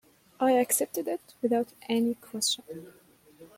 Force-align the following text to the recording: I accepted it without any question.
I 0.39 0.53
accepted 0.53 1.07
it 1.07 1.21
without 1.43 1.73
any 1.87 2.15
question. 2.15 2.93